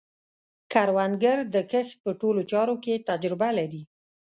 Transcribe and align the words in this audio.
کروندګر 0.71 1.37
د 1.53 1.55
کښت 1.71 1.95
په 2.05 2.11
ټولو 2.21 2.41
چارو 2.51 2.75
کې 2.83 3.03
تجربه 3.09 3.49
لري 3.59 3.81